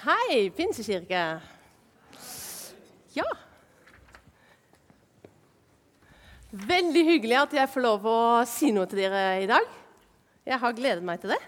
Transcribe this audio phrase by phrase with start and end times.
[0.00, 1.22] Hei, Pinsekirke.
[3.12, 3.26] Ja.
[6.50, 9.66] Veldig hyggelig at jeg får lov å si noe til dere i dag.
[10.48, 11.40] Jeg har gledet meg til det.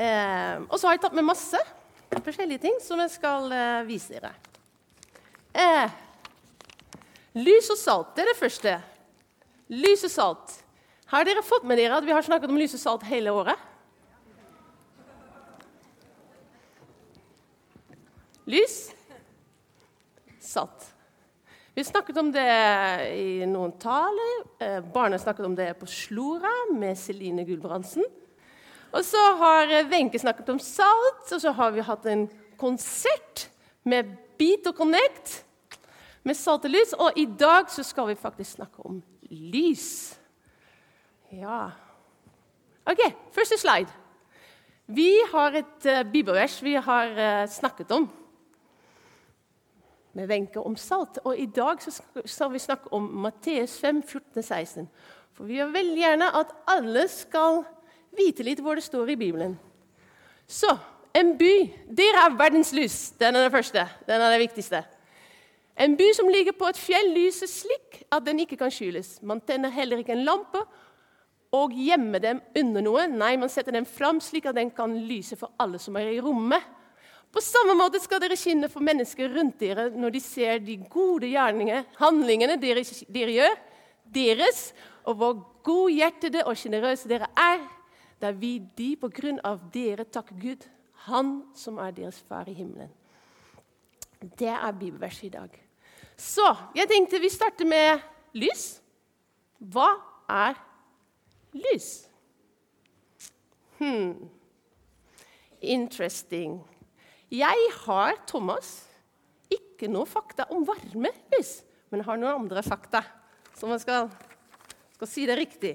[0.00, 1.60] Eh, og så har jeg tatt med masse
[2.24, 4.32] forskjellige ting som jeg skal eh, vise dere.
[5.52, 5.92] Eh,
[7.36, 8.78] lys og salt, det er det første.
[9.76, 10.60] Lys og salt.
[11.12, 13.67] Har dere fått med dere at vi har snakket om lys og salt hele året?
[18.48, 18.94] Lys,
[20.40, 20.86] salt.
[21.74, 22.44] Vi snakket om det
[23.12, 24.38] i noen taler.
[24.56, 28.06] Barnet Barna snakket om det på Slora med Celine Gulbrandsen.
[28.88, 32.24] Og så har Wenche snakket om salt, og så har vi hatt en
[32.56, 33.50] konsert
[33.84, 35.34] med Beat og Connect
[36.24, 36.94] med salt og lys.
[36.96, 40.16] Og i dag så skal vi faktisk snakke om lys.
[41.36, 41.66] Ja
[42.88, 43.04] OK,
[43.36, 43.92] første slide.
[44.88, 48.08] Vi har et uh, bibelvers vi har uh, snakket om
[50.12, 51.20] med Wenche om salt.
[51.24, 51.92] Og i dag så
[52.24, 54.02] skal vi snakke om Matteus 5,
[54.36, 54.86] 14-16.
[55.36, 57.62] For vi vil veldig gjerne at alle skal
[58.18, 59.58] vite litt hvor det står i Bibelen.
[60.48, 60.72] Så
[61.14, 61.54] en by
[61.98, 63.10] der er verdens lys.
[63.20, 63.84] Den er den første.
[64.08, 64.82] Den er det viktigste.
[65.78, 69.20] En by som ligger på et fjell, lyser slik at den ikke kan skjules.
[69.22, 70.64] Man tenner heller ikke en lampe
[71.54, 73.06] og gjemmer dem under noe.
[73.12, 76.20] Nei, man setter den fram slik at den kan lyse for alle som er i
[76.24, 76.64] rommet.
[77.32, 81.28] På samme måte skal dere skinne for mennesker rundt dere når de ser de gode
[81.28, 83.58] gjerninger, handlingene dere, dere gjør,
[84.08, 84.62] deres,
[85.04, 85.34] og hvor
[85.66, 87.60] godhjertede og sjenerøse dere er.
[88.18, 90.66] Da vil de på grunn av dere takke Gud,
[91.08, 92.90] Han som er deres far i himmelen.
[94.20, 95.52] Det er bibelverset i dag.
[96.18, 98.02] Så jeg tenkte vi starter med
[98.34, 98.80] lys.
[99.62, 99.86] Hva
[100.28, 100.58] er
[101.54, 102.08] lys?
[103.78, 104.28] Hmm.
[105.62, 106.58] Interesting.
[107.28, 108.86] Jeg har, Thomas,
[109.52, 111.58] ikke noe fakta om varmelys,
[111.92, 113.02] men har noen andre fakta
[113.58, 114.08] som jeg skal,
[114.96, 115.74] skal si det riktig.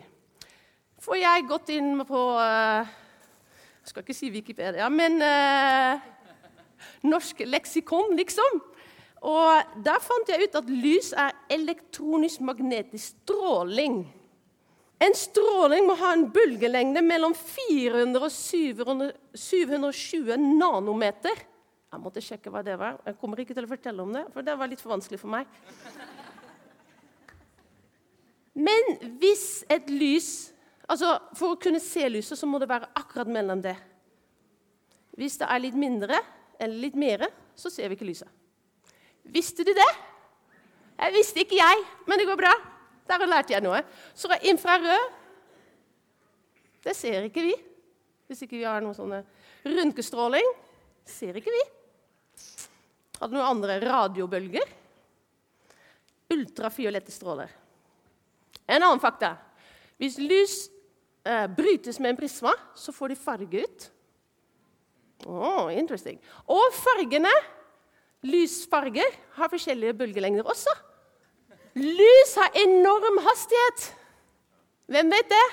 [0.97, 2.81] For jeg gått inn på uh,
[3.83, 6.01] Jeg skal ikke si Wikipedia, men uh,
[7.05, 8.61] Norsk leksikon, liksom.
[9.21, 14.07] Og Der fant jeg ut at lys er elektronisk magnetisk stråling.
[15.01, 21.41] En stråling må ha en bølgelengde mellom 400 og 700, 720 nanometer.
[21.93, 22.97] Jeg måtte sjekke hva det var.
[23.05, 25.33] Jeg kommer ikke til å fortelle om det, for det var litt for vanskelig for
[25.33, 25.49] meg.
[28.53, 30.31] Men hvis et lys
[30.91, 33.77] Altså, For å kunne se lyset så må det være akkurat mellom det.
[35.15, 36.17] Hvis det er litt mindre
[36.59, 37.23] eller litt mer,
[37.55, 38.27] så ser vi ikke lyset.
[39.23, 39.87] Visste du det?
[40.99, 42.51] Jeg visste ikke jeg, men det går bra.
[43.07, 43.81] Der lærte jeg noe.
[44.15, 45.11] Så infrarød
[46.83, 47.53] Det ser ikke vi.
[48.27, 49.21] Hvis ikke vi har noe sånne
[49.63, 50.47] røntgenstråling,
[51.07, 51.63] ser ikke vi.
[53.19, 54.67] Hadde noen andre radiobølger.
[56.33, 57.51] Ultrafiolette stråler.
[58.67, 59.35] En annen fakta.
[59.99, 60.55] Hvis lys
[61.27, 63.89] eh, brytes med en prisma, så får de farge ut.
[65.27, 66.17] Oh, interesting.
[66.51, 67.31] Og fargene,
[68.27, 70.73] lysfarger, har forskjellige bølgelengder også.
[71.75, 73.95] Lys har enorm hastighet.
[74.85, 75.45] Hvem vet det?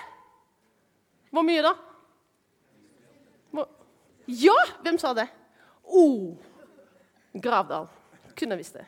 [1.30, 1.72] Hvor mye da?
[3.54, 3.68] Hvor?
[4.28, 5.28] Ja, hvem sa det?
[5.84, 6.36] Oh,
[7.42, 7.88] Gravdal.
[8.36, 8.86] Kunne visst det.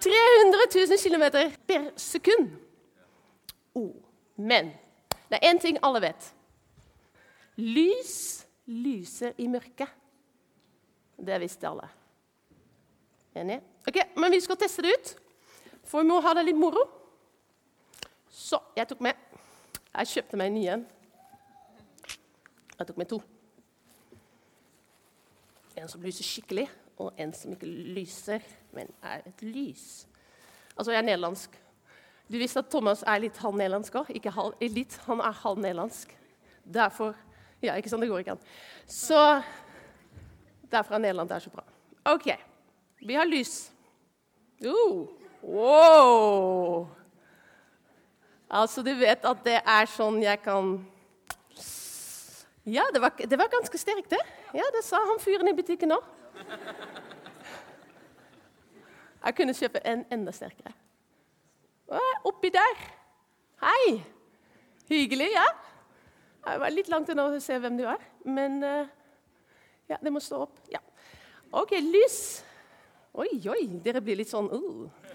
[0.00, 2.50] 300 000 km per sekund.
[3.74, 3.94] Oh.
[4.36, 4.72] Men
[5.30, 6.32] det er én ting alle vet.
[7.56, 9.88] Lys lyser i mørket.
[11.16, 11.88] Det visste alle.
[13.36, 13.60] Enig?
[13.88, 15.16] Ok, Men vi skal teste det ut,
[15.86, 16.82] for vi må ha det litt moro.
[18.30, 19.24] Så jeg tok med
[19.96, 20.82] Jeg kjøpte meg en ny en.
[22.76, 23.20] Jeg tok med to.
[25.76, 26.66] En som lyser skikkelig,
[27.00, 28.44] og en som ikke lyser,
[28.76, 30.04] men er et lys.
[30.76, 31.56] Altså, jeg er nederlandsk.
[32.28, 34.10] Du visste at Thomas er litt halv nederlandsk òg?
[34.18, 36.12] Ikke halv, litt, han er halv nederlandsk.
[36.64, 37.16] Derfor
[37.64, 38.02] Ja, ikke sant?
[38.04, 38.42] Det går ikke an.
[38.86, 39.16] Så
[40.70, 41.62] Derfor er Nederland er så bra.
[42.04, 42.26] OK.
[43.00, 43.72] Vi har lys.
[44.64, 45.08] Uh,
[45.42, 46.86] wow!
[48.46, 50.76] Altså, du vet at det er sånn jeg kan
[52.66, 54.22] Ja, det var, det var ganske sterkt, det.
[54.54, 56.02] Ja, Det sa han fyren i butikken òg.
[59.26, 60.74] Jeg kunne kjøpe en enda sterkere.
[62.26, 62.82] Oppi der.
[63.62, 64.02] Hei!
[64.86, 65.46] Hyggelig, ja?
[66.46, 68.86] Jeg var litt langt unna å se hvem du er, men uh,
[69.90, 70.60] ja, det må stå opp.
[70.70, 70.78] Ja.
[71.50, 72.18] OK, lys.
[73.18, 75.05] Oi, oi, dere blir litt sånn uh.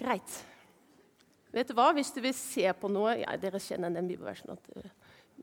[0.00, 0.36] Greit.
[1.52, 4.68] Vet du hva, Hvis du vil se på noe ja, Dere kjenner den bibelversen at
[4.76, 4.90] uh,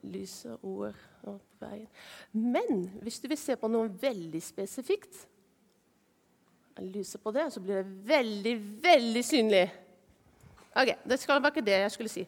[0.07, 1.89] lyse ord på veien.
[2.31, 5.25] Men hvis du vil se på noe veldig spesifikt
[6.77, 8.51] Lyse på det, så blir det veldig,
[8.83, 9.63] veldig synlig.
[10.77, 12.25] Ok, Det skal være ikke det jeg skulle si.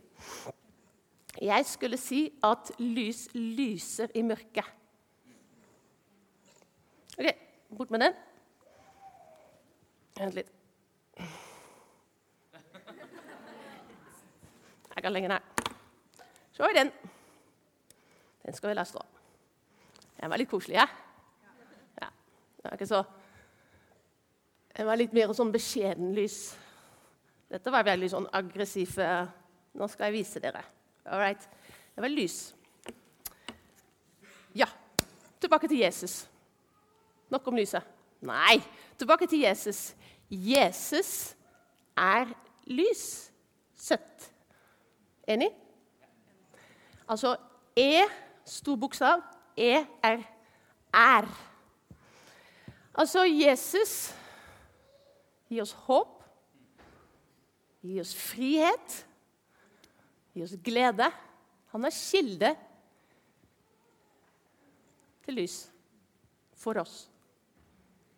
[1.38, 4.66] Jeg skulle si at lys lyser i mørket.
[7.14, 7.30] Ok,
[7.78, 8.18] bort med den.
[10.18, 10.58] Vent litt.
[15.00, 15.44] Jeg kan legge den her.
[16.51, 16.90] Så er den.
[18.44, 19.00] Den skal vi la stå.
[20.19, 20.84] Den var litt koselig, ja?
[22.01, 22.07] ja.
[22.57, 23.00] Det var ikke så
[24.75, 26.36] Den var litt mer sånn beskjeden lys.
[27.48, 28.98] Dette var veldig sånn aggressiv
[29.80, 30.66] Nå skal jeg vise dere.
[31.07, 31.48] All right.
[31.95, 32.36] Det var lys.
[34.52, 34.68] Ja,
[35.40, 36.25] tilbake til Jesus.
[37.31, 37.88] Nok om lyset.
[38.19, 38.57] Nei,
[39.00, 39.94] tilbake til Jesus.
[40.28, 41.38] Jesus
[41.95, 42.36] er
[42.68, 43.07] lys.
[43.80, 44.28] Søtt.
[45.30, 45.52] Enig?
[47.10, 47.36] Altså
[47.78, 48.04] E,
[48.46, 49.22] stor bokstav,
[49.58, 50.24] E-R,
[50.94, 51.28] er.
[52.96, 54.16] Altså Jesus
[55.50, 56.24] gir oss håp,
[57.81, 58.96] gir oss frihet,
[60.34, 61.12] gir oss glede.
[61.72, 62.56] Han er kilde
[65.26, 65.60] til lys
[66.58, 67.04] for oss.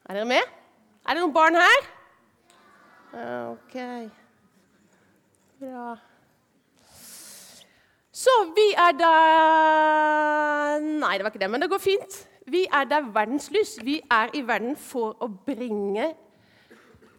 [0.05, 0.47] Er dere med?
[1.05, 1.91] Er det noen barn her?
[3.51, 3.75] OK.
[5.59, 6.10] Bra.
[8.21, 9.11] Så vi er da
[10.81, 12.17] Nei, det var ikke det, men det går fint.
[12.51, 13.77] Vi er der verdenslys.
[13.85, 16.11] Vi er i verden for å bringe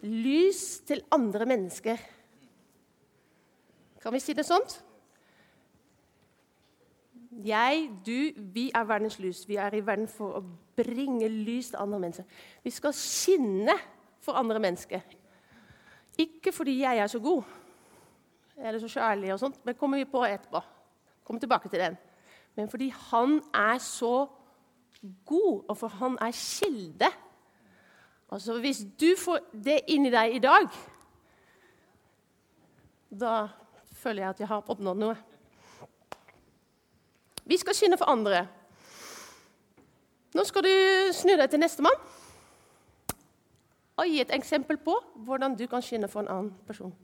[0.02, 2.00] lys til andre mennesker.
[4.02, 4.66] Kan vi si det sånn?
[7.46, 9.42] Jeg, du, vi er verdens lys.
[9.48, 10.44] Vi er i verden for å
[10.76, 12.44] bringe lys til andre mennesker.
[12.62, 13.74] Vi skal skinne
[14.22, 15.02] for andre mennesker.
[16.22, 17.58] Ikke fordi jeg er så god
[18.62, 20.60] eller så kjærlig, og sånt, men kommer vi på etterpå
[21.24, 21.98] komme tilbake til den.
[22.56, 24.26] Men fordi han er så
[25.26, 27.10] god, og for han er kilde.
[28.32, 30.68] Altså Hvis du får det inni deg i dag,
[33.20, 33.48] da
[33.92, 35.16] føler jeg at jeg har oppnådd noe.
[37.44, 38.46] Vi skal skinne for andre.
[40.32, 40.74] Nå skal du
[41.12, 41.98] snu deg til nestemann
[44.00, 44.94] og gi et eksempel på
[45.26, 46.94] hvordan du kan skinne for en annen person.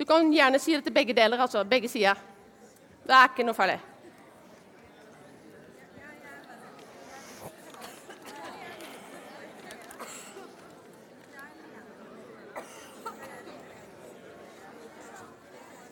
[0.00, 1.60] Du kan gjerne si det til begge deler, altså.
[1.64, 2.16] Begge sider.
[3.04, 3.74] Det er ikke noe farlig.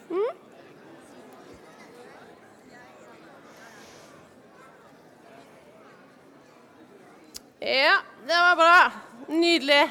[0.09, 0.31] Mm?
[7.61, 8.79] Ja, det var bra.
[9.29, 9.83] Nydelig.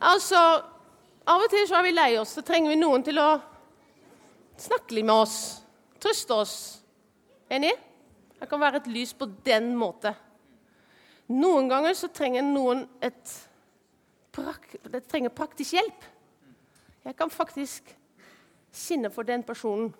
[0.00, 0.69] Altså
[1.30, 3.28] av og til så er vi lei oss, så trenger vi noen til å
[4.60, 5.36] snakke litt med oss,
[6.02, 6.56] trøste oss.
[7.50, 7.72] Enig?
[8.40, 10.16] Det kan være et lys på den måten.
[11.30, 13.34] Noen ganger så trenger noen et
[14.34, 14.66] prak
[15.10, 16.06] trenger praktisk hjelp.
[17.04, 17.90] Jeg kan faktisk
[18.72, 19.90] sinne for den personen.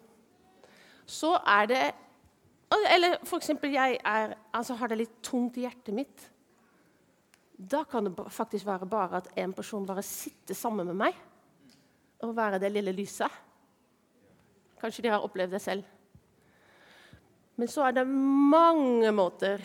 [1.06, 1.82] Så er det
[2.70, 3.50] Eller f.eks.
[3.62, 6.26] jeg er, altså har det litt tungt i hjertet mitt.
[7.60, 11.16] Da kan det faktisk være bare at en person bare sitter sammen med meg
[12.24, 13.28] og være det lille lyset.
[14.80, 15.84] Kanskje de har opplevd det selv.
[17.60, 19.60] Men så er det mange måter.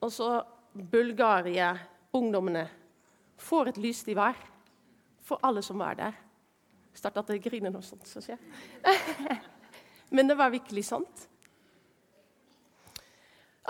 [0.00, 1.72] Og så Bulgaria,
[2.14, 2.68] ungdommene,
[3.36, 4.38] får et lys de var.
[5.26, 6.14] For alle som var der.
[6.94, 8.06] Starta til å grine noe sånt.
[8.06, 8.38] Så jeg.
[10.14, 11.26] Men det var virkelig sant.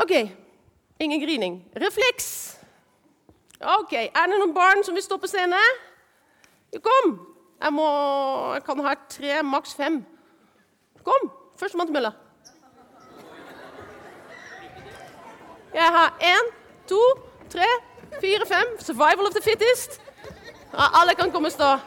[0.04, 0.12] OK.
[1.00, 1.62] Ingen grining.
[1.72, 2.60] Refleks.
[3.60, 5.80] Ok, Er det noen barn som vil stå på scenen?
[6.84, 7.14] Kom!
[7.62, 7.86] Jeg, må,
[8.52, 10.02] jeg kan ha tre, maks fem.
[11.04, 11.30] Kom!
[11.56, 12.12] Førstemann til mølla.
[15.74, 16.52] Jeg har én,
[16.88, 17.00] to,
[17.50, 17.68] tre,
[18.20, 18.76] fire, fem.
[18.80, 20.00] Survival of the fittest.
[20.72, 21.78] Ja, alle kan komme og stå.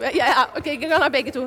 [0.00, 1.40] Ja, ja, OK, jeg kan ha begge to.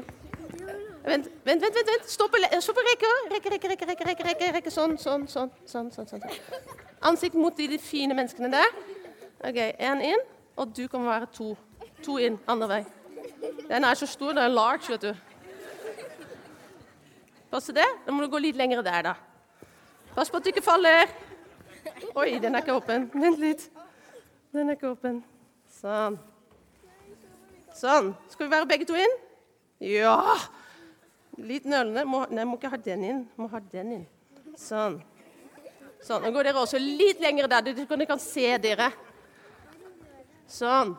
[1.06, 1.76] Vent, vent, vent.
[1.76, 2.10] vent.
[2.10, 3.14] Stå på, stå på rekke.
[3.34, 4.72] Rekke, rekke, rekke, rekke, rekke, rekke, rekke.
[4.72, 5.52] Sånn, sånn, sånn.
[5.66, 6.82] sånn, sånn, sånn.
[7.06, 8.72] Ansikt mot de fine menneskene der.
[9.46, 10.22] Ok, Én inn,
[10.58, 11.54] og du kan være to.
[12.04, 12.84] To inn, andre vei.
[13.70, 14.34] Den er så stor.
[14.34, 15.14] Den er large, vet du.
[17.52, 17.86] Passer det?
[18.06, 19.14] Da må du gå litt lenger der, da.
[20.16, 21.12] Pass på at du ikke faller.
[22.16, 23.10] Oi, den er ikke åpen.
[23.14, 23.70] Vent litt.
[24.56, 25.22] Den er ikke åpen.
[25.78, 26.18] Sånn.
[27.76, 28.14] Sånn.
[28.32, 29.18] Skal vi være begge to inn?
[29.84, 30.18] Ja!
[31.38, 32.06] Litt nølende.
[32.08, 33.26] Må, nei, må ikke ha den inn.
[33.38, 34.06] Må ha den inn.
[34.58, 35.02] Sånn.
[36.06, 36.22] Sånn.
[36.22, 38.92] Nå går dere også litt lenger der, så dere kan se dere.
[40.46, 40.94] Sånn.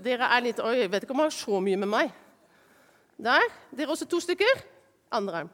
[0.00, 2.14] Dere er litt Oi, jeg vet ikke om dere har så mye med meg.
[3.20, 3.44] Der.
[3.68, 4.64] Dere er også to stykker.
[5.12, 5.52] Andre arm.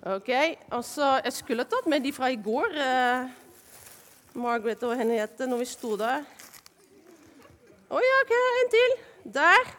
[0.00, 0.30] Ok,
[0.72, 3.28] og så Jeg skulle tatt med de fra i går, eh,
[4.32, 6.24] Margaret og Henriette, når vi sto der.
[7.90, 8.96] Å ja, ok, en til.
[9.36, 9.74] Der.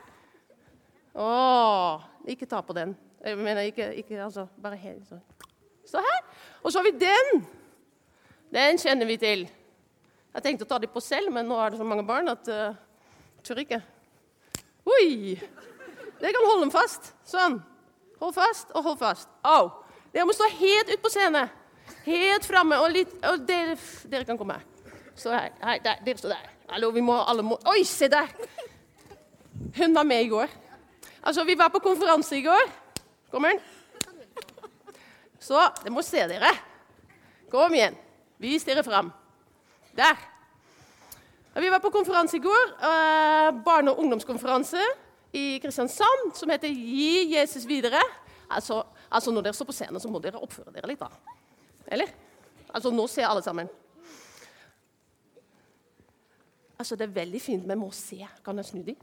[1.17, 1.31] Å,
[2.29, 2.93] ikke ta på den.
[3.25, 5.25] Jeg mener ikke, ikke altså, bare helt sånn.
[5.91, 6.21] Så her.
[6.63, 7.41] Og så har vi den.
[8.53, 9.43] Den kjenner vi til.
[10.31, 12.47] Jeg tenkte å ta dem på selv, men nå er det så mange barn at
[12.47, 12.77] uh,
[13.43, 13.81] tør ikke.
[14.87, 15.35] Oi!
[16.21, 17.11] Dere kan holde dem fast.
[17.27, 17.59] Sånn.
[18.21, 19.27] Hold fast og hold fast.
[19.43, 19.67] Au!
[20.13, 21.51] Dere må stå helt ut på scenen.
[22.05, 22.79] Helt framme.
[22.79, 23.75] Og, litt, og dere,
[24.07, 24.95] dere, kan komme her.
[25.17, 25.51] Stå her.
[25.59, 26.03] her der.
[26.05, 26.49] Dere står der.
[26.71, 28.31] Hallo, vi må alle må Oi, se der!
[29.75, 30.51] Hun var med i går.
[31.21, 32.71] Altså, Vi var på konferanse i går.
[33.31, 33.63] Kommer den?
[35.41, 36.51] Så dere må se dere.
[37.51, 37.97] Kom igjen.
[38.41, 39.09] Vis dere fram.
[39.97, 40.19] Der.
[41.57, 42.75] Vi var på konferanse i går.
[42.77, 44.81] Uh, barne- og ungdomskonferanse
[45.33, 48.05] i Kristiansand som heter 'Gi Jesus videre'.
[48.49, 51.07] Altså, altså, Når dere står på scenen, så må dere oppføre dere litt, da.
[51.87, 52.07] Eller?
[52.73, 53.69] Altså, Nå ser alle sammen.
[56.79, 58.27] Altså, Det er veldig fint, men må se.
[58.45, 58.95] Kan jeg snu dem?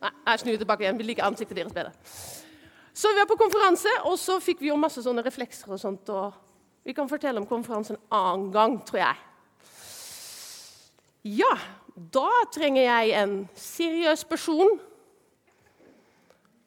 [0.00, 0.98] Nei, jeg snur tilbake igjen.
[0.98, 1.92] Vi liker ansiktet deres bedre.
[2.92, 6.08] Så vi var på konferanse, og så fikk vi jo masse sånne reflekser og sånt.
[6.08, 6.32] og
[6.84, 9.26] Vi kan fortelle om konferansen en annen gang, tror jeg.
[11.40, 11.52] Ja,
[11.94, 14.78] da trenger jeg en seriøs person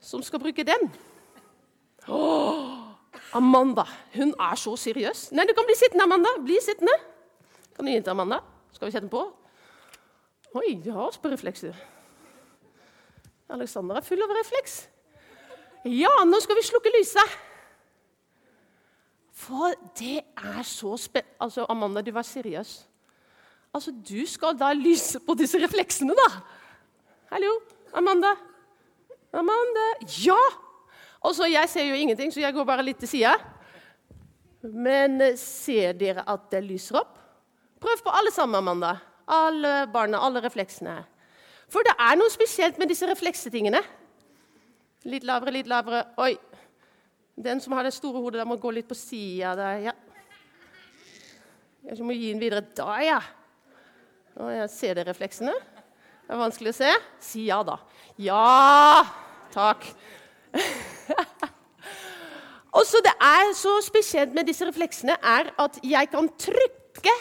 [0.03, 0.91] som skal bruke den.
[2.07, 2.93] Åh,
[3.33, 3.85] Amanda.
[4.13, 5.31] Hun er så seriøs.
[5.31, 6.35] Nei, du kan bli sittende, Amanda.
[6.43, 6.93] Bli sittende.
[7.73, 8.43] Kan du gi den til Amanda?
[8.73, 9.23] Skal vi sette den på?
[10.53, 11.73] Oi, du har også på reflekser.
[13.51, 14.77] Alexander er full av refleks.
[15.83, 17.39] Ja, nå skal vi slukke lyset.
[19.43, 22.85] For det er så spennende Altså, Amanda, du var seriøs.
[23.73, 26.29] Altså, Du skal da lyse på disse refleksene, da.
[27.31, 27.51] Hallo,
[27.93, 28.35] Amanda.
[29.33, 29.88] Amanda.
[30.23, 30.39] Ja!
[31.21, 33.33] Og så, Jeg ser jo ingenting, så jeg går bare litt til sida.
[34.63, 37.17] Men eh, ser dere at det lyser opp?
[37.83, 38.95] Prøv på alle sammen, Amanda.
[39.27, 41.01] Alle barna, alle refleksene.
[41.73, 43.81] For det er noe spesielt med disse refleksetingene.
[45.09, 46.03] Litt lavere, litt lavere.
[46.21, 46.35] Oi.
[47.33, 49.89] Den som har det store hodet, der må gå litt på sida der.
[49.89, 49.93] Ja.
[51.89, 52.61] Jeg må gi den videre.
[52.77, 53.17] Da, ja.
[54.37, 55.55] Å, jeg ser dere refleksene.
[56.23, 56.91] Det er vanskelig å se.
[57.25, 57.79] Si ja, da.
[58.21, 59.01] Ja!
[59.53, 59.89] Takk.
[62.77, 67.17] Og så Det er så spesielt med disse refleksene er at jeg kan trykke.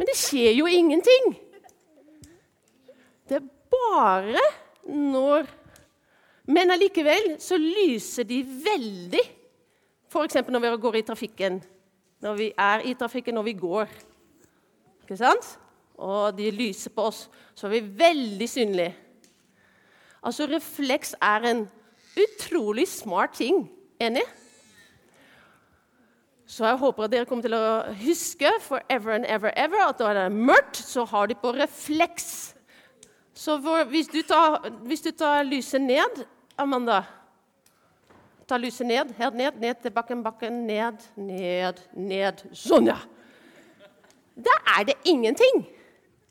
[0.00, 1.36] Men det skjer jo ingenting.
[3.30, 4.42] Er bare
[4.90, 5.46] når
[6.50, 9.22] Men allikevel så lyser de veldig.
[10.10, 10.40] F.eks.
[10.48, 11.60] når vi går i trafikken.
[12.20, 13.92] Når vi er i trafikken når vi går.
[15.04, 15.46] Ikke sant?
[16.00, 18.96] Og de lyser på oss, så er vi veldig synlige.
[20.22, 21.64] Altså, refleks er en
[22.18, 23.68] utrolig smart ting.
[24.00, 24.24] Enig?
[26.50, 27.66] Så jeg håper at dere kommer til å
[28.00, 32.56] huske forever and ever, ever at når det er mørkt, så har de på refleks.
[33.40, 36.24] Så for, hvis, du tar, hvis, du tar, lyset ned,
[36.60, 37.02] Amanda
[38.50, 42.40] Ta lyset ned, her ned, ned til bakken, bakken, ned, ned, ned.
[42.50, 42.96] Sånn, ja.
[44.34, 45.62] Da er det ingenting.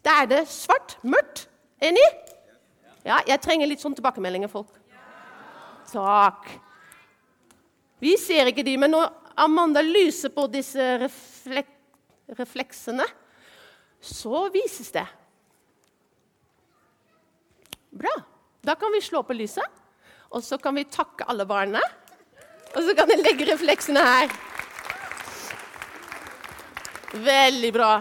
[0.03, 1.45] Da er det svart, mørkt.
[1.79, 2.03] Enig?
[3.07, 4.75] Ja, jeg trenger litt sånn tilbakemeldinger, folk.
[5.93, 6.49] Takk.
[8.03, 9.07] Vi ser ikke de, men når
[9.39, 11.71] Amanda lyser på disse reflek
[12.37, 13.07] refleksene,
[13.99, 15.07] så vises det.
[17.89, 18.13] Bra.
[18.61, 19.65] Da kan vi slå på lyset,
[20.29, 21.81] og så kan vi takke alle barna.
[22.75, 24.33] Og så kan jeg legge refleksene her.
[27.13, 27.93] Veldig bra.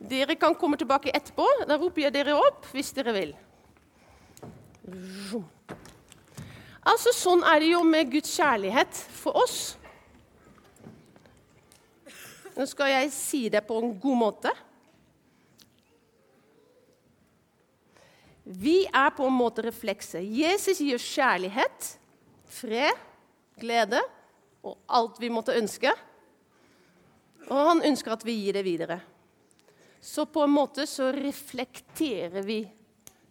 [0.00, 1.44] Dere kan komme tilbake etterpå.
[1.68, 3.34] Da roper jeg dere opp hvis dere vil.
[6.82, 9.60] Altså, Sånn er det jo med Guds kjærlighet for oss.
[12.56, 14.52] Nå skal jeg si det på en god måte.
[18.42, 20.22] Vi er på en måte reflekser.
[20.24, 21.92] Jesus gir kjærlighet,
[22.50, 22.98] fred,
[23.60, 24.00] glede
[24.66, 25.92] og alt vi måtte ønske.
[27.48, 28.98] Og han ønsker at vi gir det videre.
[30.02, 32.64] Så på en måte så reflekterer vi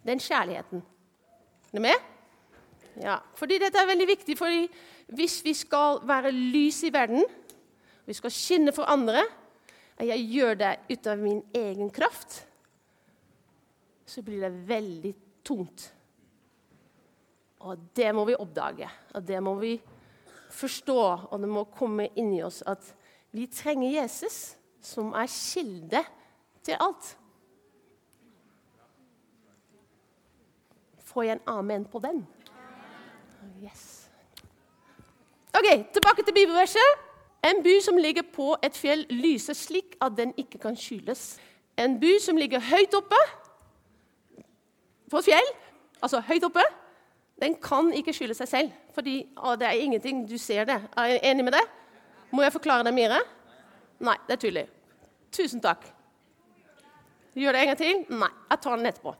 [0.06, 0.80] den kjærligheten.
[0.80, 2.08] Er du med?
[3.00, 4.36] Ja, fordi dette er veldig viktig.
[4.38, 4.68] fordi
[5.12, 7.24] hvis vi skal være lys i verden,
[8.04, 9.24] vi skal skinne for andre,
[10.02, 12.42] jeg gjør det ut av min egen kraft
[14.12, 15.14] så blir det veldig
[15.44, 15.86] tungt.
[17.64, 19.76] Og det må vi oppdage, og det må vi
[20.52, 20.98] forstå,
[21.30, 22.84] og det må komme inn i oss at
[23.32, 26.02] vi trenger Jesus som er kilde
[26.66, 27.14] til alt.
[31.12, 32.24] Får jeg en amen på den?
[33.62, 34.10] Yes.
[35.54, 37.00] Ok, Tilbake til bibelverset.
[37.44, 41.38] En by som ligger på et fjell, lyser slik at den ikke kan skjules.
[41.78, 43.18] En by som ligger høyt oppe
[45.12, 45.50] på et fjell,
[46.02, 46.64] altså høyt oppe,
[47.42, 48.74] den kan ikke skylde seg selv.
[48.94, 50.22] Fordi å, det er ingenting.
[50.28, 50.78] Du ser det.
[50.98, 51.62] Er jeg enig med det?
[52.32, 53.16] Må jeg forklare det mer?
[54.02, 54.66] Nei, det er tydelig.
[55.34, 55.84] Tusen takk.
[57.34, 58.02] Gjør det en gang til?
[58.12, 59.14] Nei, jeg tar den etterpå.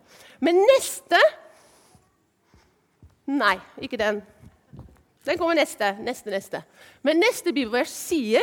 [0.45, 1.21] Men neste
[3.33, 4.19] Nei, ikke den.
[5.25, 5.93] Den kommer neste.
[6.03, 6.61] Neste, neste.
[7.07, 8.43] Men neste bibelvers sier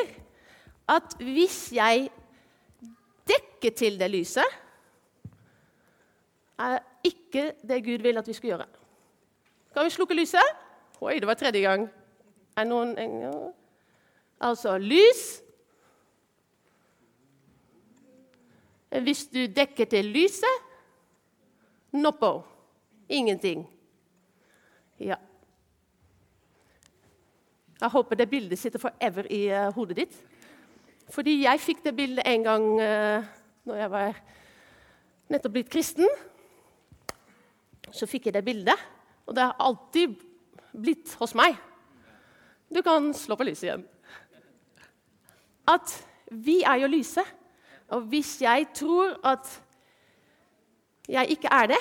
[0.89, 2.07] at hvis jeg
[3.29, 4.55] dekker til det lyset,
[7.03, 8.65] ikke det Gud vil at vi skal gjøre.
[9.73, 10.55] Kan vi slukke lyset?
[11.01, 11.89] Oi, det var tredje gang.
[12.57, 12.97] Er noen
[14.39, 15.41] Altså lys
[18.89, 20.65] Hvis du dekker til lyset
[21.91, 22.41] Noppo.
[23.09, 23.63] Ingenting.
[24.99, 25.15] Ja.
[27.81, 30.17] Jeg håper det bildet sitter forever i uh, hodet ditt.
[31.09, 33.25] Fordi jeg fikk det bildet en gang uh,
[33.65, 34.19] når jeg var
[35.29, 36.05] nettopp blitt kristen.
[37.91, 38.77] Så fikk jeg det bildet,
[39.25, 40.15] og det har alltid
[40.73, 41.57] blitt hos meg.
[42.69, 43.85] Du kan slå på lyset igjen.
[45.69, 45.93] At
[46.31, 47.25] vi er jo lyset.
[47.89, 49.49] Og hvis jeg tror at
[51.09, 51.79] jeg ikke er det,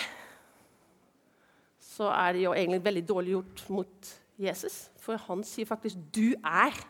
[1.85, 4.89] så er det jo egentlig veldig dårlig gjort mot Jesus.
[4.97, 6.87] For han sier faktisk 'du er'.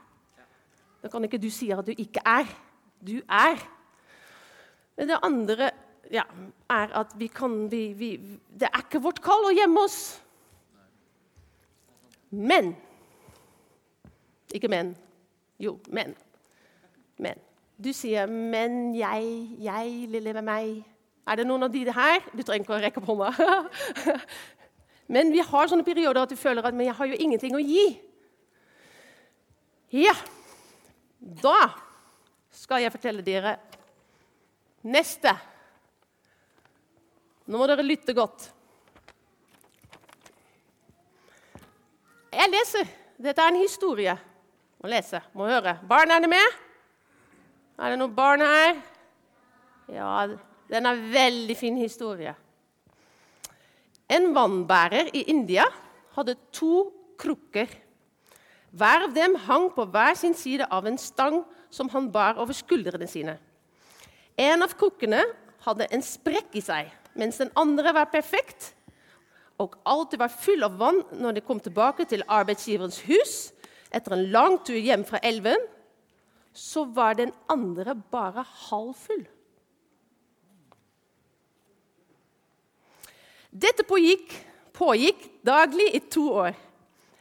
[1.02, 2.46] Da kan ikke du si at du ikke er.
[3.06, 3.58] Du er.
[4.96, 5.70] Men det andre
[6.12, 6.24] ja,
[6.70, 8.10] er at vi kan vi, vi,
[8.60, 9.98] Det er ikke vårt kall å gjemme oss.
[12.30, 12.74] Men
[14.54, 14.94] Ikke men.
[15.60, 16.14] Jo, men.
[17.18, 17.36] Men.
[17.84, 20.84] Du sier 'men jeg, jeg, lille med meg'.
[21.26, 22.20] Er det noen av de her?
[22.32, 23.28] Du trenger ikke å rekke opp hånda.
[25.14, 27.60] men vi har sånne perioder at du føler at 'men jeg har jo ingenting å
[27.60, 28.00] gi'.
[29.92, 30.14] Ja,
[31.20, 31.70] da
[32.50, 33.56] skal jeg fortelle dere
[34.82, 35.36] neste.
[37.48, 38.50] Nå må dere lytte godt.
[42.28, 42.90] Jeg leser.
[43.18, 44.14] Dette er en historie.
[44.78, 45.78] Må lese, må høre.
[45.88, 46.58] Barn, er det med?
[47.78, 48.76] Er det noen barn her?
[49.90, 50.12] Ja,
[50.68, 52.34] den er en veldig fin historie.
[54.08, 55.64] En vannbærer i India
[56.14, 56.88] hadde to
[57.20, 57.72] krukker.
[58.70, 61.40] Hver av dem hang på hver sin side av en stang
[61.72, 63.38] som han bar over skuldrene sine.
[64.38, 65.24] En av krukkene
[65.64, 68.72] hadde en sprekk i seg, mens den andre var perfekt
[69.58, 73.34] og alltid var full av vann når de kom tilbake til arbeidsgiverens hus
[73.94, 75.66] etter en lang tur hjem fra elven
[76.58, 79.22] så var den andre bare halvfull.
[83.48, 84.32] Dette pågikk,
[84.76, 86.56] pågikk daglig i to år.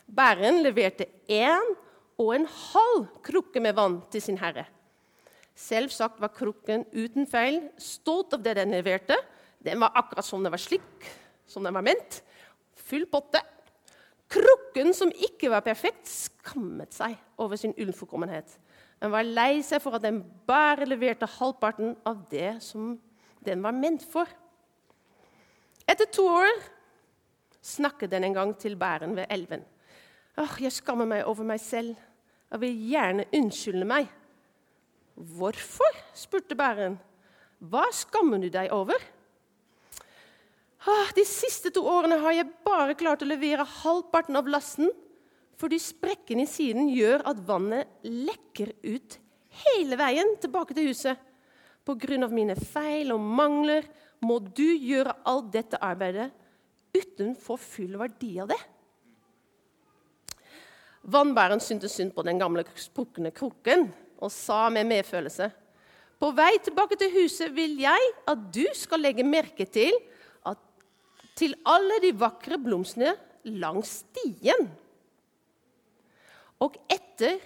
[0.08, 1.70] Bæren leverte én
[2.18, 4.66] og en halv krukke med vann til sin herre.
[5.58, 9.18] Selvsagt var krukken uten feil, stolt av det den leverte.
[9.64, 11.08] Den var akkurat som den var slik
[11.48, 12.22] som den var ment.
[12.88, 13.42] Full potte.
[14.28, 18.58] Krukken som ikke var perfekt, skammet seg over sin unnfullkommenhet.
[19.00, 22.96] Den var lei seg for at den bare leverte halvparten av det som
[23.46, 24.28] den var ment for.
[25.88, 26.52] Etter to år
[27.64, 29.64] snakket den en gang til bæren ved elven.
[30.38, 31.96] Åh, 'Jeg skammer meg over meg selv.
[32.52, 34.10] Jeg vil gjerne unnskylde meg.'
[35.16, 37.00] 'Hvorfor?' spurte bæren.
[37.62, 39.17] 'Hva skammer du deg over?'
[40.88, 44.94] «Åh, 'De siste to årene har jeg bare klart å levere halvparten av lasten.'
[45.58, 49.16] Fordi sprekken i siden gjør at vannet lekker ut
[49.64, 51.18] hele veien tilbake til huset.
[51.88, 52.28] Pga.
[52.30, 53.88] mine feil og mangler
[54.22, 56.30] må du gjøre alt dette arbeidet
[56.94, 58.60] uten å få full verdi av det.
[61.08, 63.88] Vannbæreren syntes synd på den gamle sprukne krukken
[64.20, 65.50] og sa med medfølelse.:
[66.20, 69.94] På vei tilbake til huset vil jeg at du skal legge merke til,
[71.38, 73.14] til alle de vakre blomstene
[73.62, 74.68] langs stien.
[76.64, 77.38] Og etter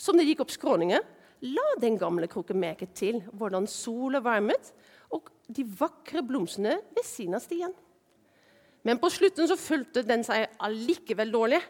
[0.00, 1.04] som det gikk opp skråningen,
[1.44, 4.72] la den gamle krukken merke til hvordan sola varmet
[5.12, 7.72] og de vakre blomstene ved siden av stien.
[8.86, 11.60] Men på slutten så fulgte den seg allikevel dårlig,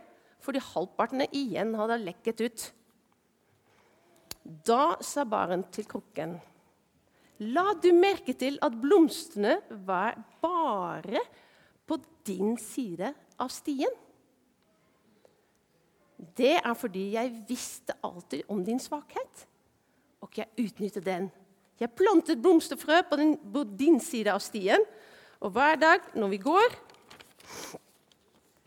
[0.40, 2.66] fordi halvpartene igjen hadde lekket ut.
[4.66, 6.38] Da sa baren til krukken,
[7.40, 11.22] la du merke til at blomstene var bare
[11.88, 11.98] på
[12.28, 13.92] din side av stien.
[16.36, 19.46] Det er fordi jeg visste alltid om din svakhet
[20.20, 21.30] og jeg utnyttet den?
[21.80, 24.82] Jeg plantet blomsterfrø på, den, på din side av stien,
[25.40, 26.74] og hver dag når vi går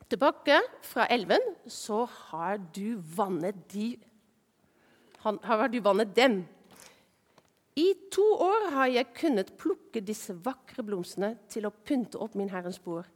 [0.09, 3.93] tilbake fra elven, så har du vannet, de,
[5.21, 6.41] har du vannet dem.
[7.75, 12.51] I to år har jeg kunnet plukke disse vakre blomstene til å pynte opp min
[12.53, 13.07] Herrens bord.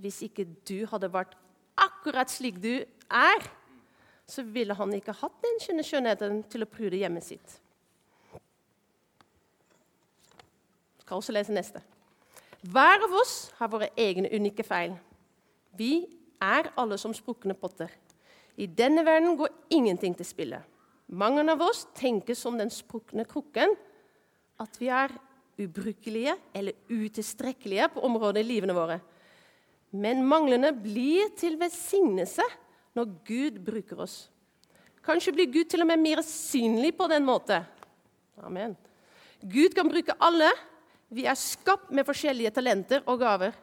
[0.00, 1.34] Hvis ikke du hadde vært
[1.78, 3.48] akkurat slik du er,
[4.28, 7.58] så ville han ikke hatt den skjønnheten til å prude hjemmet sitt.
[10.96, 11.82] Jeg skal også lese neste.
[12.68, 14.96] Hver av oss har våre egne unike feil.
[15.76, 16.08] Vi
[16.42, 17.92] er alle som sprukne potter.
[18.58, 20.62] I denne verden går ingenting til spille.
[21.08, 23.76] Mange av oss tenker som den sprukne krukken,
[24.58, 25.14] at vi er
[25.58, 28.98] ubrukelige eller utilstrekkelige på områder i livene våre.
[29.90, 32.44] Men manglene blir til velsignelse
[32.98, 34.16] når Gud bruker oss.
[35.04, 37.64] Kanskje blir Gud til og med mer synlig på den måten.
[38.44, 38.76] Amen.
[39.40, 40.50] Gud kan bruke alle.
[41.08, 43.54] Vi er skapt med forskjellige talenter og gaver.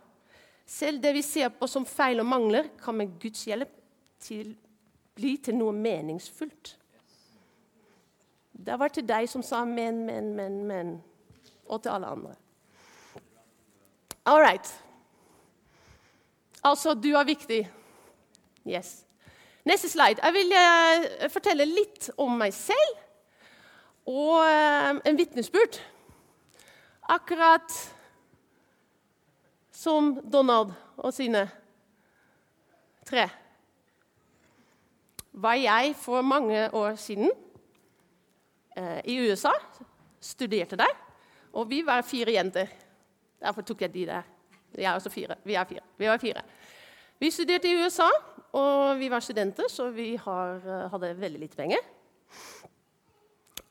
[0.66, 3.70] Selv det vi ser på som feil og mangler, kan med Guds hjelp
[4.24, 4.56] til,
[5.16, 6.74] bli til noe meningsfullt.
[8.56, 10.92] Det var til deg som sa men, men, men, men.
[11.68, 12.36] Og til alle andre.
[14.26, 14.82] All right.
[16.64, 17.72] Altså, du er viktig.
[18.68, 19.06] Yes.
[19.66, 20.22] Neste slide.
[20.24, 23.02] Jeg vil uh, fortelle litt om meg selv
[24.06, 25.80] og uh, en vitnesbyrd.
[27.10, 27.74] Akkurat
[29.74, 31.44] som Donald og sine
[33.06, 33.28] tre.
[35.34, 37.32] Var jeg for mange år siden
[39.06, 39.54] i USA,
[40.20, 40.92] studerte der,
[41.54, 42.68] og vi var fire jenter.
[43.40, 44.22] Derfor tok jeg de der.
[44.76, 45.36] Vi er også fire.
[45.44, 45.84] Vi er fire.
[45.98, 46.42] Vi var fire.
[47.20, 48.10] Vi studerte i USA,
[48.56, 51.78] og vi var studenter, så vi har, eh, hadde veldig lite penger.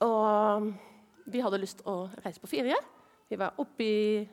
[0.01, 0.73] Og
[1.27, 2.77] vi hadde lyst til å reise på ferie.
[3.29, 4.29] Vi var oppe i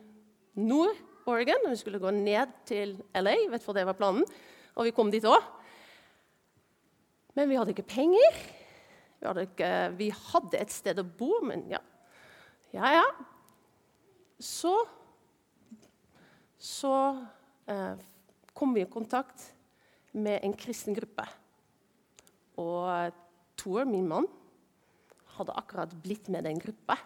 [0.54, 3.36] nord Oregon, og vi skulle gå ned til LA.
[3.50, 4.24] vet for det var planen.
[4.76, 5.42] Og vi kom dit òg.
[7.34, 8.61] Men vi hadde ikke penger.
[9.22, 11.80] Ikke, vi hadde, et sted å bo, men ja.
[12.72, 13.06] Ja, ja.
[14.42, 14.74] Så
[16.58, 16.92] Så
[17.66, 17.98] eh,
[18.54, 19.48] kom vi i kontakt
[20.12, 21.24] med en kristen gruppe.
[22.58, 23.18] Og
[23.58, 24.26] Tor, min mann,
[25.36, 26.96] hadde akkurat blitt med den gruppa.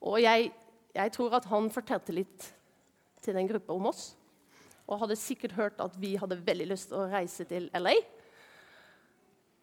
[0.00, 0.50] Og jeg,
[0.94, 2.48] jeg tror at han fortalte litt
[3.20, 4.14] til den gruppa om oss.
[4.88, 7.94] Og hadde sikkert hørt at vi hadde veldig lyst til å reise til LA.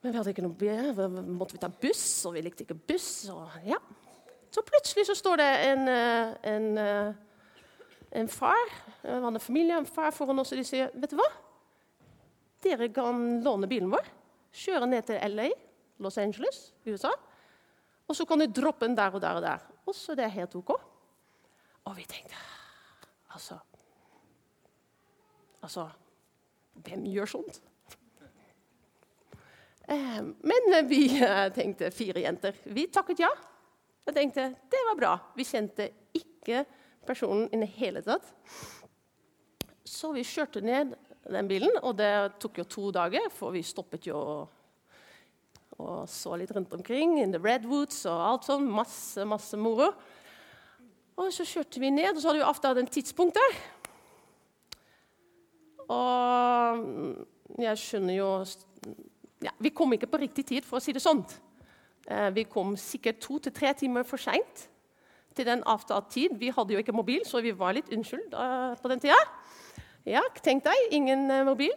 [0.02, 0.92] Men vi hadde ikke noe bil,
[1.34, 3.28] måtte vi ta buss, og vi likte ikke buss.
[3.34, 3.80] Og, ja.
[4.54, 7.14] Så plutselig så står det en, eh, en, eh,
[8.22, 11.28] en far en familie, en far foran oss, og de sier vet du hva?
[12.64, 14.08] Dere kan låne bilen vår,
[14.58, 15.52] kjøre ned til LA,
[16.04, 17.12] Los Angeles, USA.
[18.08, 19.64] Og så kan du droppe den der og der og der.
[19.88, 20.74] Og så det er helt OK.
[21.88, 22.36] Og vi tenkte
[23.32, 23.58] Altså
[25.62, 25.88] Altså
[26.74, 27.62] Hvem gjør sånt?
[29.88, 32.56] Eh, men vi eh, tenkte fire jenter.
[32.64, 33.32] Vi takket ja.
[34.08, 35.14] Jeg tenkte det var bra.
[35.36, 36.66] Vi kjente ikke
[37.08, 38.28] personen i det hele tatt.
[39.88, 40.92] Så vi kjørte ned
[41.28, 42.12] den bilen, og det
[42.44, 44.20] tok jo to dager, for vi stoppet jo
[45.78, 47.18] og, så litt rundt omkring.
[47.22, 48.68] In the redwoods og alt sånn.
[48.68, 49.92] Masse, masse moro.
[51.18, 53.60] Og så kjørte vi ned, og så hadde vi avtalt en tidspunkt der.
[55.96, 58.32] Og jeg skjønner jo
[59.44, 61.24] ja, Vi kom ikke på riktig tid, for å si det sånn.
[62.08, 64.68] Eh, vi kom sikkert to til tre timer for seint
[65.38, 66.38] til den avtalt tid.
[66.40, 69.18] Vi hadde jo ikke mobil, så vi var litt unnskyld uh, på den tida.
[70.08, 71.76] Ja, tenk deg, ingen uh, mobil.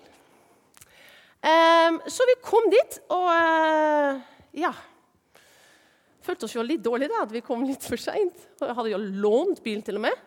[1.45, 3.29] Um, så vi kom dit, og
[4.57, 4.73] ja
[6.31, 8.47] følte oss jo litt dårlig da, at vi kom litt for seint.
[8.61, 10.25] Jeg hadde jo lånt bil til og med.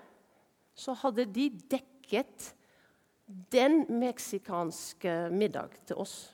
[0.75, 2.53] Så hadde de dekket
[3.53, 6.33] den meksikanske middag til oss.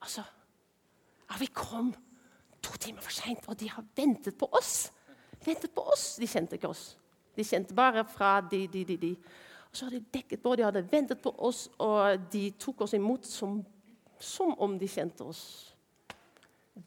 [0.00, 0.22] Altså
[1.30, 1.94] ja, Vi kom
[2.62, 4.92] to timer for seint, og de har ventet på oss.
[5.44, 6.16] Ventet på oss.
[6.20, 6.96] De kjente ikke oss.
[7.36, 9.12] De kjente bare fra de, de, de, de.
[9.70, 12.94] Og så hadde de dekket på, de hadde ventet på oss, og de tok oss
[12.96, 13.58] imot som,
[14.18, 15.42] som om de kjente oss.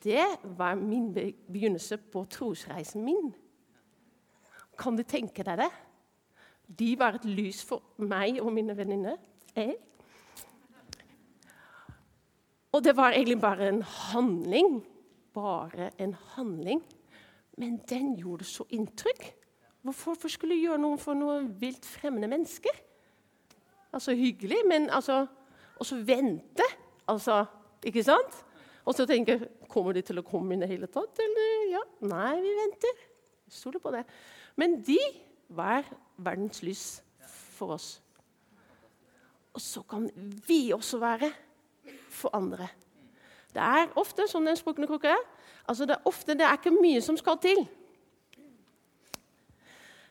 [0.04, 0.26] Det
[0.58, 3.32] var min begynnelse på trosreisen min.
[4.78, 5.70] Kan du tenke deg det?
[6.80, 9.18] De var et lys for meg og mine venninner.
[12.72, 14.84] Og det var egentlig bare en handling.
[15.34, 16.84] Bare en handling.
[17.58, 19.36] Men den gjorde så inntrykk.
[19.82, 22.76] Hvorfor skulle jeg gjøre noe for noen vilt fremmede mennesker?
[23.94, 25.26] Altså hyggelig, men altså
[25.80, 26.64] Og så vente.
[27.08, 27.46] Altså,
[27.86, 28.46] ikke sant?
[28.86, 31.22] Og så tenker jeg kommer de til å komme inn i det hele tatt?
[31.24, 31.82] Eller ja?
[32.04, 33.04] Nei, vi venter.
[33.48, 34.02] Stoler på det.
[34.60, 34.98] Men de
[35.56, 36.84] var verdens lys
[37.56, 38.02] for oss.
[39.56, 40.10] Og så kan
[40.48, 41.32] vi også være
[42.10, 42.70] for andre.
[43.54, 45.24] Det er ofte sånn den sprukne krukka er.
[45.70, 47.64] Altså det, er ofte, det er ikke mye som skal til.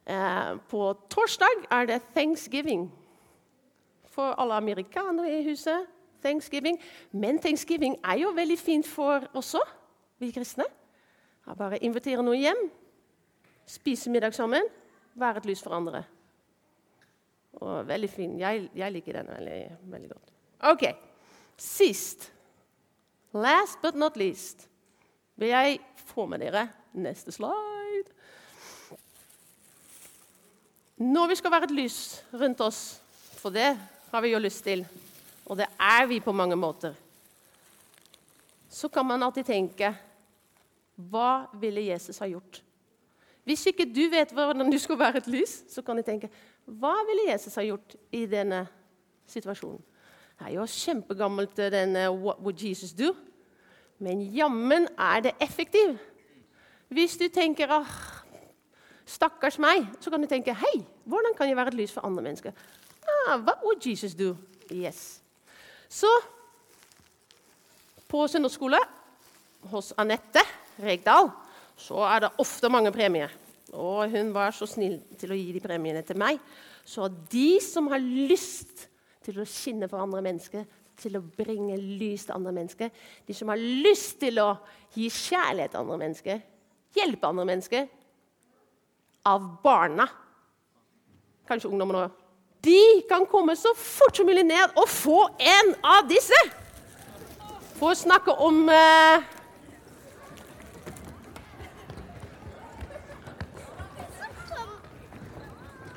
[0.08, 2.88] Eh, på torsdag er det thanksgiving
[4.08, 5.86] for alle amerikanere i huset.
[6.22, 6.80] Thanksgiving.
[7.12, 9.74] Men thanksgiving er jo veldig fint for òg,
[10.18, 10.66] vi kristne.
[11.46, 12.62] Jeg bare invitere noen hjem,
[13.66, 14.66] spise middag sammen,
[15.14, 16.02] være et lys for andre.
[17.52, 18.34] Og veldig fin.
[18.40, 19.60] Jeg, jeg liker den veldig,
[19.92, 20.34] veldig godt.
[20.72, 20.84] Ok,
[21.58, 22.30] Sist,
[23.34, 24.68] last but not least,
[25.36, 28.14] vil jeg få med dere neste slide.
[30.98, 31.98] Når vi skal være et lys
[32.34, 33.00] rundt oss,
[33.38, 33.72] for det
[34.10, 34.86] har vi jo lyst til,
[35.46, 36.94] og det er vi på mange måter,
[38.70, 39.94] så kan man alltid tenke
[40.98, 42.60] Hva ville Jesus ha gjort?
[43.46, 46.28] Hvis ikke du vet hvordan du skal være et lys, så kan du tenke
[46.66, 48.66] Hva ville Jesus ha gjort i denne
[49.26, 49.80] situasjonen?
[50.38, 53.16] Det er jo kjempegammelt, den uh, 'What would Jesus do?'
[53.98, 55.98] Men jammen er det effektiv.
[56.88, 57.86] Hvis du tenker ah,
[59.06, 62.22] 'stakkars meg', så kan du tenke 'hei, hvordan kan jeg være et lys for andre
[62.22, 62.52] mennesker'?
[63.08, 64.36] Ah, what would Jesus do?
[64.72, 65.22] Yes.
[65.88, 66.06] Så
[68.08, 68.78] på søndagsskole
[69.72, 70.40] hos Anette
[70.80, 71.30] Regdal
[71.78, 73.28] så er det ofte mange premier.
[73.72, 76.40] Og hun var så snill til å gi de premiene til meg.
[76.84, 78.87] Så de som har lyst
[79.28, 80.64] til å skinne for andre mennesker,
[80.98, 82.90] til å bringe lys til andre mennesker.
[83.28, 84.48] De som har lyst til å
[84.96, 86.40] gi kjærlighet til andre mennesker,
[86.96, 87.86] hjelpe andre mennesker.
[89.28, 90.08] Av barna.
[91.48, 92.16] Kanskje ungdommen òg.
[92.64, 96.38] De kan komme så fort som mulig ned og få en av disse!
[97.78, 99.26] For å snakke om eh,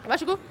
[0.06, 0.51] Vær så god.